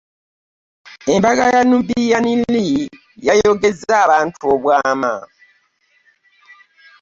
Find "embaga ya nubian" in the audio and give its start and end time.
1.13-2.25